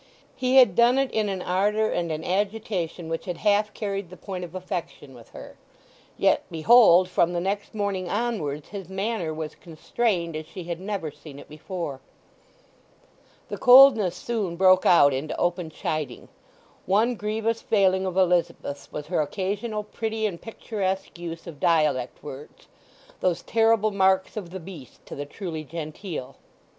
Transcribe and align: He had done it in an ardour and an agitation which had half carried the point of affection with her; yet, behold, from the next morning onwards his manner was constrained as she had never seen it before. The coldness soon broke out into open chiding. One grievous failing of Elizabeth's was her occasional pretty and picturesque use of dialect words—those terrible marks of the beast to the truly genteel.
He 0.35 0.55
had 0.55 0.73
done 0.75 0.97
it 0.97 1.11
in 1.11 1.29
an 1.29 1.43
ardour 1.43 1.91
and 1.91 2.11
an 2.11 2.23
agitation 2.23 3.07
which 3.07 3.25
had 3.25 3.37
half 3.37 3.71
carried 3.71 4.09
the 4.09 4.17
point 4.17 4.43
of 4.43 4.55
affection 4.55 5.13
with 5.13 5.29
her; 5.29 5.59
yet, 6.17 6.43
behold, 6.49 7.07
from 7.07 7.33
the 7.33 7.39
next 7.39 7.75
morning 7.75 8.09
onwards 8.09 8.69
his 8.69 8.89
manner 8.89 9.31
was 9.31 9.53
constrained 9.53 10.35
as 10.35 10.47
she 10.47 10.63
had 10.63 10.79
never 10.79 11.11
seen 11.11 11.37
it 11.37 11.47
before. 11.47 11.99
The 13.49 13.59
coldness 13.59 14.15
soon 14.15 14.55
broke 14.55 14.87
out 14.87 15.13
into 15.13 15.37
open 15.39 15.69
chiding. 15.69 16.29
One 16.87 17.13
grievous 17.13 17.61
failing 17.61 18.07
of 18.07 18.17
Elizabeth's 18.17 18.91
was 18.91 19.05
her 19.05 19.21
occasional 19.21 19.83
pretty 19.83 20.25
and 20.25 20.41
picturesque 20.41 21.19
use 21.19 21.45
of 21.45 21.59
dialect 21.59 22.23
words—those 22.23 23.43
terrible 23.43 23.91
marks 23.91 24.35
of 24.35 24.49
the 24.49 24.59
beast 24.59 25.05
to 25.05 25.13
the 25.13 25.27
truly 25.27 25.63
genteel. 25.63 26.37